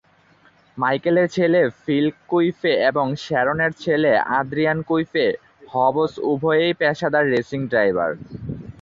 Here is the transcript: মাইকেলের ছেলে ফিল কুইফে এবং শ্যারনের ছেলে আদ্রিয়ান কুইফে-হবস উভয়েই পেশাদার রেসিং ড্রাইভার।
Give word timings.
মাইকেলের 0.77 1.27
ছেলে 1.27 1.61
ফিল 1.81 2.07
কুইফে 2.29 2.73
এবং 2.89 3.05
শ্যারনের 3.23 3.71
ছেলে 3.83 4.11
আদ্রিয়ান 4.37 4.79
কুইফে-হবস 4.81 6.11
উভয়েই 6.31 6.73
পেশাদার 6.73 7.25
রেসিং 7.33 7.59
ড্রাইভার। 7.67 8.11